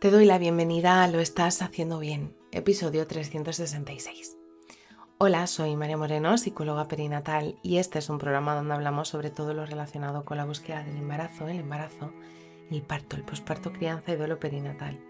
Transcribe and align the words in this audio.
Te 0.00 0.12
doy 0.12 0.26
la 0.26 0.38
bienvenida 0.38 1.02
a 1.02 1.08
Lo 1.08 1.18
estás 1.18 1.60
haciendo 1.60 1.98
bien, 1.98 2.32
episodio 2.52 3.08
366. 3.08 4.36
Hola, 5.18 5.44
soy 5.48 5.74
María 5.74 5.96
Moreno, 5.96 6.38
psicóloga 6.38 6.86
perinatal, 6.86 7.58
y 7.64 7.78
este 7.78 7.98
es 7.98 8.08
un 8.08 8.18
programa 8.18 8.54
donde 8.54 8.74
hablamos 8.74 9.08
sobre 9.08 9.30
todo 9.30 9.54
lo 9.54 9.66
relacionado 9.66 10.24
con 10.24 10.36
la 10.36 10.44
búsqueda 10.44 10.84
del 10.84 10.98
embarazo, 10.98 11.48
el 11.48 11.58
embarazo, 11.58 12.12
el 12.70 12.82
parto, 12.82 13.16
el 13.16 13.24
posparto, 13.24 13.72
crianza 13.72 14.12
y 14.12 14.16
duelo 14.16 14.38
perinatal. 14.38 15.00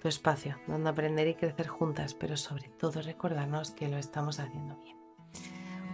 Tu 0.00 0.08
espacio 0.08 0.58
donde 0.66 0.90
aprender 0.90 1.28
y 1.28 1.34
crecer 1.34 1.68
juntas, 1.68 2.12
pero 2.12 2.36
sobre 2.36 2.68
todo 2.68 3.00
recordarnos 3.00 3.70
que 3.70 3.86
lo 3.86 3.96
estamos 3.96 4.40
haciendo 4.40 4.76
bien. 4.82 4.96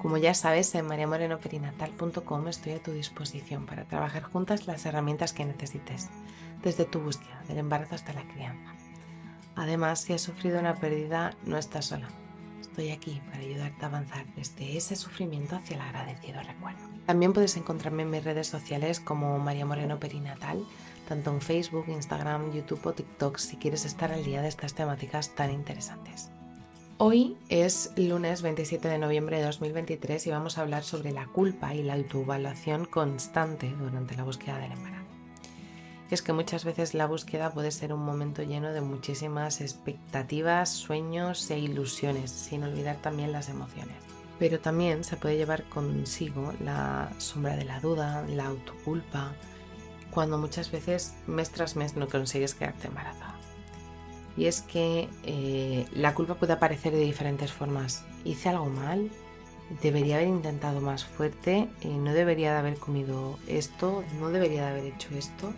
Como 0.00 0.16
ya 0.16 0.32
sabes, 0.32 0.74
en 0.74 0.86
mariamorenoperinatal.com 0.86 2.48
estoy 2.48 2.72
a 2.72 2.82
tu 2.82 2.92
disposición 2.92 3.66
para 3.66 3.84
trabajar 3.84 4.22
juntas 4.22 4.66
las 4.66 4.86
herramientas 4.86 5.34
que 5.34 5.44
necesites 5.44 6.08
desde 6.62 6.84
tu 6.84 7.00
búsqueda 7.00 7.42
del 7.48 7.58
embarazo 7.58 7.94
hasta 7.94 8.12
la 8.12 8.26
crianza. 8.28 8.74
Además, 9.56 10.00
si 10.00 10.12
has 10.12 10.22
sufrido 10.22 10.60
una 10.60 10.74
pérdida, 10.74 11.34
no 11.44 11.58
estás 11.58 11.86
sola. 11.86 12.08
Estoy 12.60 12.90
aquí 12.90 13.20
para 13.30 13.42
ayudarte 13.42 13.84
a 13.84 13.88
avanzar 13.88 14.24
desde 14.36 14.76
ese 14.76 14.94
sufrimiento 14.94 15.56
hacia 15.56 15.76
el 15.76 15.82
agradecido 15.82 16.40
recuerdo. 16.42 16.78
También 17.06 17.32
puedes 17.32 17.56
encontrarme 17.56 18.02
en 18.04 18.10
mis 18.10 18.22
redes 18.22 18.46
sociales 18.46 19.00
como 19.00 19.38
María 19.40 19.66
Moreno 19.66 19.98
Perinatal, 19.98 20.64
tanto 21.08 21.32
en 21.32 21.40
Facebook, 21.40 21.86
Instagram, 21.88 22.52
YouTube 22.52 22.86
o 22.86 22.92
TikTok 22.92 23.38
si 23.38 23.56
quieres 23.56 23.84
estar 23.84 24.12
al 24.12 24.24
día 24.24 24.42
de 24.42 24.48
estas 24.48 24.74
temáticas 24.74 25.34
tan 25.34 25.50
interesantes. 25.50 26.30
Hoy 26.98 27.36
es 27.48 27.92
lunes 27.96 28.42
27 28.42 28.88
de 28.88 28.98
noviembre 28.98 29.38
de 29.38 29.44
2023 29.44 30.26
y 30.26 30.30
vamos 30.30 30.58
a 30.58 30.62
hablar 30.62 30.84
sobre 30.84 31.12
la 31.12 31.26
culpa 31.26 31.74
y 31.74 31.82
la 31.82 31.94
autoevaluación 31.94 32.84
constante 32.84 33.72
durante 33.78 34.16
la 34.16 34.24
búsqueda 34.24 34.58
del 34.58 34.72
embarazo 34.72 34.97
es 36.14 36.22
que 36.22 36.32
muchas 36.32 36.64
veces 36.64 36.94
la 36.94 37.06
búsqueda 37.06 37.50
puede 37.50 37.70
ser 37.70 37.92
un 37.92 38.02
momento 38.02 38.42
lleno 38.42 38.72
de 38.72 38.80
muchísimas 38.80 39.60
expectativas, 39.60 40.70
sueños 40.70 41.50
e 41.50 41.58
ilusiones, 41.58 42.30
sin 42.30 42.64
olvidar 42.64 42.96
también 42.96 43.30
las 43.30 43.50
emociones. 43.50 43.96
Pero 44.38 44.58
también 44.58 45.04
se 45.04 45.16
puede 45.16 45.36
llevar 45.36 45.64
consigo 45.64 46.54
la 46.64 47.10
sombra 47.18 47.56
de 47.56 47.64
la 47.64 47.80
duda, 47.80 48.24
la 48.28 48.46
autoculpa, 48.46 49.34
cuando 50.10 50.38
muchas 50.38 50.70
veces 50.70 51.14
mes 51.26 51.50
tras 51.50 51.76
mes 51.76 51.94
no 51.94 52.08
consigues 52.08 52.54
quedarte 52.54 52.88
embarazada. 52.88 53.34
Y 54.34 54.46
es 54.46 54.62
que 54.62 55.08
eh, 55.24 55.86
la 55.92 56.14
culpa 56.14 56.36
puede 56.36 56.54
aparecer 56.54 56.92
de 56.92 57.00
diferentes 57.00 57.52
formas. 57.52 58.04
Hice 58.24 58.48
algo 58.48 58.66
mal, 58.66 59.10
debería 59.82 60.16
haber 60.16 60.28
intentado 60.28 60.80
más 60.80 61.04
fuerte, 61.04 61.68
eh, 61.82 61.88
no 61.88 62.14
debería 62.14 62.52
de 62.52 62.58
haber 62.58 62.76
comido 62.76 63.38
esto, 63.46 64.04
no 64.18 64.30
debería 64.30 64.62
de 64.62 64.70
haber 64.70 64.84
hecho 64.86 65.08
esto 65.14 65.52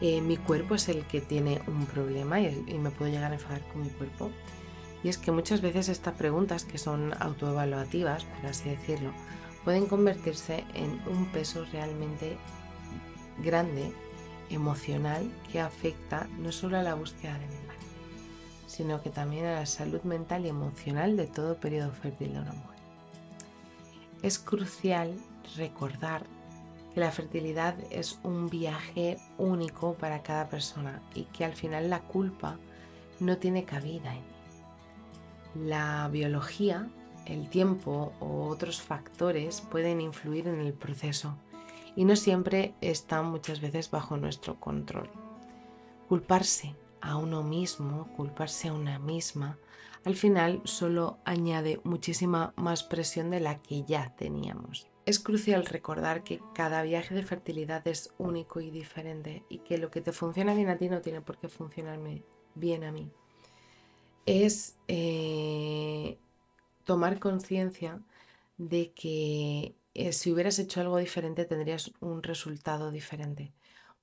eh, 0.00 0.20
mi 0.22 0.38
cuerpo 0.38 0.76
es 0.76 0.88
el 0.88 1.04
que 1.04 1.20
tiene 1.20 1.60
un 1.66 1.86
problema 1.86 2.40
y, 2.40 2.78
me 2.78 2.90
puedo 2.90 3.10
llegar 3.10 3.32
a 3.32 3.34
enfadar 3.34 3.60
con 3.68 3.82
mi 3.82 3.90
cuerpo. 3.90 4.30
Y 5.02 5.08
es 5.08 5.18
que 5.18 5.30
muchas 5.30 5.60
veces 5.60 5.88
estas 5.88 6.14
preguntas, 6.14 6.64
que 6.64 6.78
son 6.78 7.14
autoevaluativas, 7.20 8.24
por 8.24 8.46
así 8.46 8.70
decirlo, 8.70 9.12
pueden 9.64 9.86
convertirse 9.86 10.64
en 10.74 11.00
un 11.06 11.26
peso 11.26 11.64
realmente 11.72 12.36
grande, 13.42 13.92
emocional, 14.48 15.30
que 15.52 15.60
afecta 15.60 16.28
no 16.38 16.50
solo 16.50 16.78
a 16.78 16.82
la 16.82 16.94
búsqueda 16.94 17.38
de 17.38 17.44
embarazo, 17.44 17.86
sino 18.66 19.02
que 19.02 19.10
también 19.10 19.46
a 19.46 19.54
la 19.54 19.66
salud 19.66 20.02
mental 20.02 20.44
y 20.44 20.48
emocional 20.48 21.16
de 21.16 21.26
todo 21.26 21.56
periodo 21.56 21.92
fértil 21.92 22.32
de 22.32 22.40
una 22.40 22.52
mujer. 22.52 22.78
Es 24.22 24.38
crucial 24.38 25.14
recordar 25.56 26.26
que 26.94 27.00
la 27.00 27.10
fertilidad 27.10 27.76
es 27.90 28.18
un 28.22 28.50
viaje 28.50 29.18
único 29.38 29.94
para 29.94 30.22
cada 30.22 30.48
persona 30.48 31.02
y 31.14 31.24
que 31.24 31.44
al 31.44 31.54
final 31.54 31.90
la 31.90 32.00
culpa 32.00 32.58
no 33.20 33.36
tiene 33.38 33.64
cabida 33.64 34.14
en 34.14 35.68
La 35.68 36.08
biología, 36.08 36.88
el 37.26 37.48
tiempo 37.48 38.12
o 38.20 38.46
otros 38.48 38.80
factores 38.80 39.60
pueden 39.60 40.00
influir 40.00 40.48
en 40.48 40.60
el 40.60 40.72
proceso 40.72 41.36
y 41.96 42.04
no 42.04 42.16
siempre 42.16 42.74
están 42.80 43.26
muchas 43.26 43.60
veces 43.60 43.90
bajo 43.90 44.16
nuestro 44.16 44.58
control. 44.58 45.10
Culparse 46.08 46.74
a 47.00 47.16
uno 47.16 47.42
mismo, 47.42 48.08
culparse 48.16 48.68
a 48.68 48.72
una 48.72 48.98
misma, 48.98 49.58
al 50.04 50.16
final 50.16 50.60
solo 50.64 51.18
añade 51.24 51.80
muchísima 51.84 52.52
más 52.56 52.82
presión 52.82 53.30
de 53.30 53.40
la 53.40 53.60
que 53.60 53.84
ya 53.84 54.14
teníamos. 54.16 54.86
Es 55.10 55.18
crucial 55.18 55.66
recordar 55.66 56.22
que 56.22 56.40
cada 56.54 56.84
viaje 56.84 57.16
de 57.16 57.24
fertilidad 57.24 57.84
es 57.88 58.14
único 58.16 58.60
y 58.60 58.70
diferente 58.70 59.42
y 59.48 59.58
que 59.58 59.76
lo 59.76 59.90
que 59.90 60.00
te 60.00 60.12
funciona 60.12 60.54
bien 60.54 60.68
a 60.68 60.78
ti 60.78 60.88
no 60.88 61.00
tiene 61.00 61.20
por 61.20 61.36
qué 61.36 61.48
funcionarme 61.48 62.22
bien 62.54 62.84
a 62.84 62.92
mí. 62.92 63.10
Es 64.24 64.78
eh, 64.86 66.16
tomar 66.84 67.18
conciencia 67.18 68.00
de 68.56 68.92
que 68.92 69.74
eh, 69.94 70.12
si 70.12 70.30
hubieras 70.30 70.60
hecho 70.60 70.80
algo 70.80 70.98
diferente 70.98 71.44
tendrías 71.44 71.90
un 71.98 72.22
resultado 72.22 72.92
diferente. 72.92 73.52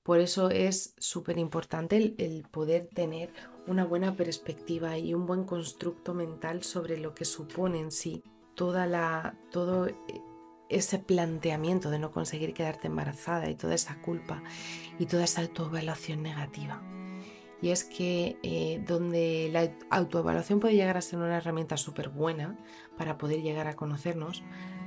Por 0.02 0.20
eso 0.20 0.50
es 0.50 0.92
súper 0.98 1.38
importante 1.38 1.96
el, 1.96 2.16
el, 2.18 2.42
poder 2.42 2.86
tener 2.92 3.32
una 3.66 3.86
buena 3.86 4.14
perspectiva 4.14 4.98
y 4.98 5.14
un 5.14 5.24
buen 5.24 5.44
constructo 5.44 6.12
mental 6.12 6.64
sobre 6.64 6.98
lo 6.98 7.14
que 7.14 7.24
supone 7.24 7.80
en 7.80 7.92
sí 7.92 8.22
toda 8.54 8.86
la, 8.86 9.38
todo 9.52 9.86
ese 10.68 10.98
planteamiento 10.98 11.90
de 11.90 11.98
no 11.98 12.10
conseguir 12.12 12.54
quedarte 12.54 12.88
embarazada 12.88 13.48
y 13.50 13.54
toda 13.54 13.74
esa 13.74 14.00
culpa 14.00 14.42
y 14.98 15.06
toda 15.06 15.24
esa 15.24 15.42
autoevaluación 15.42 16.22
negativa. 16.22 16.82
Y 17.60 17.70
es 17.70 17.84
que 17.84 18.38
eh, 18.42 18.82
donde 18.86 19.48
la 19.52 19.72
autoevaluación 19.90 20.60
puede 20.60 20.74
llegar 20.74 20.96
a 20.96 21.02
ser 21.02 21.18
una 21.18 21.36
herramienta 21.36 21.76
súper 21.76 22.08
buena 22.08 22.56
para 22.96 23.18
poder 23.18 23.42
llegar 23.42 23.66
a 23.66 23.74
conocernos, 23.74 24.44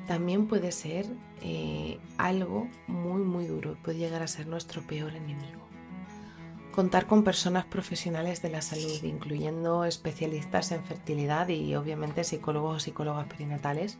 también 0.07 0.47
puede 0.47 0.71
ser 0.71 1.05
eh, 1.41 1.99
algo 2.17 2.67
muy, 2.87 3.21
muy 3.23 3.45
duro, 3.45 3.77
puede 3.83 3.97
llegar 3.97 4.21
a 4.21 4.27
ser 4.27 4.47
nuestro 4.47 4.81
peor 4.87 5.15
enemigo. 5.15 5.70
Contar 6.71 7.05
con 7.05 7.25
personas 7.25 7.65
profesionales 7.65 8.41
de 8.41 8.49
la 8.49 8.61
salud, 8.61 9.03
incluyendo 9.03 9.83
especialistas 9.83 10.71
en 10.71 10.81
fertilidad 10.85 11.49
y 11.49 11.75
obviamente 11.75 12.23
psicólogos 12.23 12.77
o 12.77 12.79
psicólogas 12.79 13.27
perinatales, 13.27 13.97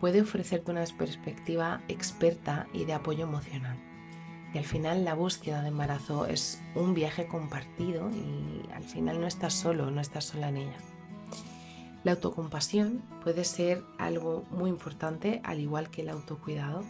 puede 0.00 0.20
ofrecerte 0.20 0.72
una 0.72 0.84
perspectiva 0.98 1.82
experta 1.86 2.66
y 2.72 2.84
de 2.84 2.94
apoyo 2.94 3.24
emocional. 3.24 3.76
Y 4.52 4.58
al 4.58 4.64
final 4.64 5.04
la 5.04 5.14
búsqueda 5.14 5.62
de 5.62 5.68
embarazo 5.68 6.26
es 6.26 6.60
un 6.74 6.94
viaje 6.94 7.28
compartido 7.28 8.10
y 8.10 8.68
al 8.72 8.82
final 8.82 9.20
no 9.20 9.28
estás 9.28 9.54
solo, 9.54 9.92
no 9.92 10.00
estás 10.00 10.24
sola 10.24 10.48
en 10.48 10.56
ella. 10.56 10.76
La 12.02 12.12
autocompasión 12.12 13.02
puede 13.22 13.44
ser 13.44 13.84
algo 13.98 14.44
muy 14.50 14.68
importante, 14.68 15.40
al 15.44 15.60
igual 15.60 15.90
que 15.90 16.02
el 16.02 16.08
autocuidado, 16.08 16.82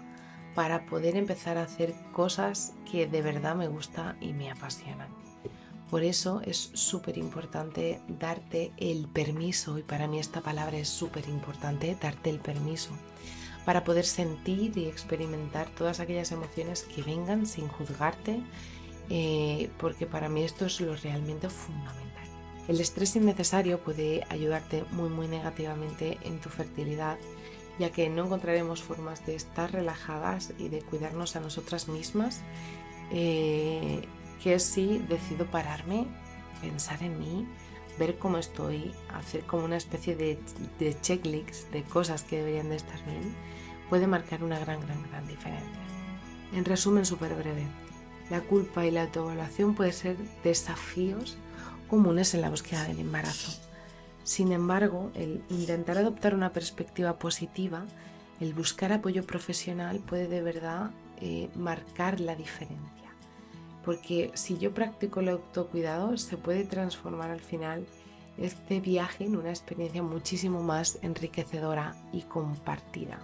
para 0.55 0.87
poder 0.87 1.17
empezar 1.17 1.59
a 1.59 1.63
hacer 1.63 1.95
cosas 2.13 2.75
que 2.91 3.07
de 3.07 3.23
verdad 3.23 3.55
me 3.55 3.69
gustan 3.69 4.17
y 4.21 4.33
me 4.33 4.51
apasionan. 4.51 5.09
Por 5.91 6.05
eso 6.05 6.41
es 6.45 6.71
súper 6.75 7.19
importante 7.19 8.01
darte 8.07 8.73
el 8.77 9.09
permiso, 9.09 9.77
y 9.77 9.83
para 9.83 10.07
mí 10.07 10.21
esta 10.21 10.41
palabra 10.41 10.79
es 10.79 10.89
súper 10.89 11.29
importante, 11.29 11.97
darte 12.01 12.31
el 12.31 12.39
permiso 12.39 12.93
para 13.65 13.85
poder 13.85 14.05
sentir 14.05 14.77
y 14.79 14.87
experimentar 14.87 15.69
todas 15.71 16.01
aquellas 16.01 16.33
emociones 16.33 16.83
que 16.85 17.03
vengan 17.03 17.47
sin 17.47 17.69
juzgarte, 17.69 18.41
eh, 19.11 19.71
porque 19.79 20.07
para 20.07 20.29
mí 20.29 20.43
esto 20.43 20.67
es 20.67 20.81
lo 20.81 20.97
realmente 20.97 21.49
fundamental. 21.49 22.01
El 22.69 22.81
estrés 22.81 23.17
innecesario 23.17 23.81
puede 23.81 24.25
ayudarte 24.29 24.85
muy 24.93 25.09
muy 25.09 25.27
negativamente 25.27 26.19
en 26.23 26.41
tu 26.41 26.49
fertilidad, 26.49 27.19
ya 27.81 27.91
que 27.91 28.11
no 28.11 28.27
encontraremos 28.27 28.83
formas 28.83 29.25
de 29.25 29.35
estar 29.35 29.73
relajadas 29.73 30.53
y 30.59 30.69
de 30.69 30.83
cuidarnos 30.83 31.35
a 31.35 31.41
nosotras 31.41 31.89
mismas 31.89 32.43
eh, 33.11 34.07
que 34.43 34.59
si 34.59 34.99
decido 34.99 35.47
pararme, 35.47 36.07
pensar 36.61 37.03
en 37.03 37.19
mí, 37.19 37.49
ver 37.99 38.19
cómo 38.19 38.37
estoy, 38.37 38.93
hacer 39.15 39.43
como 39.45 39.65
una 39.65 39.79
especie 39.79 40.15
de, 40.15 40.39
de 40.79 41.01
checklist 41.01 41.71
de 41.71 41.83
cosas 41.83 42.23
que 42.23 42.37
deberían 42.37 42.69
de 42.69 42.77
estar 42.77 43.03
bien, 43.07 43.35
puede 43.89 44.07
marcar 44.07 44.45
una 44.45 44.59
gran, 44.59 44.81
gran, 44.81 45.03
gran 45.11 45.27
diferencia. 45.27 45.81
En 46.53 46.67
resumen 46.67 47.07
súper 47.07 47.35
breve, 47.35 47.65
la 48.29 48.43
culpa 48.43 48.85
y 48.85 48.91
la 48.91 49.03
autoevaluación 49.03 49.75
pueden 49.75 49.95
ser 49.95 50.17
desafíos 50.45 51.39
comunes 51.89 52.35
en 52.35 52.43
la 52.43 52.51
búsqueda 52.51 52.85
del 52.85 53.01
embarazo. 53.01 53.70
Sin 54.31 54.53
embargo, 54.53 55.11
el 55.17 55.43
intentar 55.51 55.99
adoptar 55.99 56.37
una 56.37 56.53
perspectiva 56.53 57.19
positiva, 57.19 57.85
el 58.39 58.55
buscar 58.55 58.93
apoyo 58.93 59.27
profesional 59.27 59.99
puede 59.99 60.29
de 60.29 60.41
verdad 60.41 60.93
eh, 61.21 61.51
marcar 61.57 62.21
la 62.21 62.37
diferencia 62.37 63.11
porque 63.85 64.31
si 64.35 64.57
yo 64.57 64.73
practico 64.73 65.19
el 65.19 65.31
autocuidado 65.31 66.17
se 66.17 66.37
puede 66.37 66.63
transformar 66.63 67.33
al 67.33 67.41
final 67.41 67.89
este 68.39 68.79
viaje 68.79 69.25
en 69.25 69.35
una 69.35 69.51
experiencia 69.51 70.01
muchísimo 70.01 70.63
más 70.63 71.01
enriquecedora 71.03 71.97
y 72.13 72.23
compartida 72.23 73.19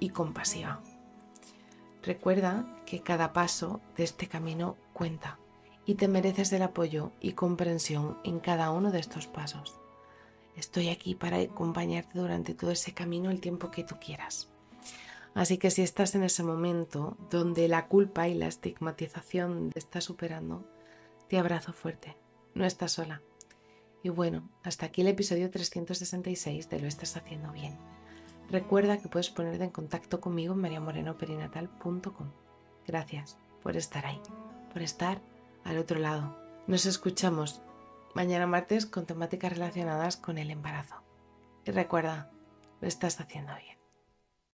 y 0.00 0.08
compasiva. 0.08 0.80
Recuerda 2.02 2.64
que 2.86 3.02
cada 3.02 3.34
paso 3.34 3.82
de 3.94 4.04
este 4.04 4.26
camino 4.26 4.78
cuenta 4.94 5.38
y 5.84 5.96
te 5.96 6.08
mereces 6.08 6.50
el 6.54 6.62
apoyo 6.62 7.12
y 7.20 7.32
comprensión 7.32 8.16
en 8.24 8.40
cada 8.40 8.70
uno 8.70 8.90
de 8.90 9.00
estos 9.00 9.26
pasos. 9.26 9.78
Estoy 10.56 10.88
aquí 10.88 11.14
para 11.14 11.38
acompañarte 11.38 12.18
durante 12.18 12.54
todo 12.54 12.70
ese 12.70 12.94
camino 12.94 13.30
el 13.30 13.40
tiempo 13.40 13.70
que 13.70 13.84
tú 13.84 13.96
quieras. 14.00 14.48
Así 15.34 15.58
que 15.58 15.70
si 15.70 15.82
estás 15.82 16.14
en 16.14 16.22
ese 16.22 16.42
momento 16.42 17.18
donde 17.30 17.68
la 17.68 17.88
culpa 17.88 18.26
y 18.26 18.34
la 18.34 18.46
estigmatización 18.46 19.70
te 19.70 19.78
está 19.78 20.00
superando, 20.00 20.66
te 21.28 21.38
abrazo 21.38 21.74
fuerte. 21.74 22.16
No 22.54 22.64
estás 22.64 22.92
sola. 22.92 23.20
Y 24.02 24.08
bueno, 24.08 24.48
hasta 24.62 24.86
aquí 24.86 25.02
el 25.02 25.08
episodio 25.08 25.50
366 25.50 26.70
de 26.70 26.80
Lo 26.80 26.86
estás 26.86 27.16
haciendo 27.18 27.52
bien. 27.52 27.76
Recuerda 28.48 28.96
que 28.96 29.08
puedes 29.08 29.28
ponerte 29.28 29.64
en 29.64 29.70
contacto 29.70 30.20
conmigo 30.20 30.54
en 30.54 30.60
mariamorenoperinatal.com. 30.60 32.30
Gracias 32.86 33.36
por 33.62 33.76
estar 33.76 34.06
ahí, 34.06 34.20
por 34.72 34.80
estar 34.80 35.20
al 35.64 35.76
otro 35.76 35.98
lado. 35.98 36.38
Nos 36.66 36.86
escuchamos 36.86 37.60
mañana 38.16 38.46
martes 38.46 38.86
con 38.86 39.04
temáticas 39.04 39.52
relacionadas 39.52 40.16
con 40.16 40.38
el 40.38 40.50
embarazo. 40.50 41.02
Y 41.66 41.70
recuerda, 41.70 42.30
lo 42.80 42.88
estás 42.88 43.20
haciendo 43.20 43.54
bien. 43.56 43.75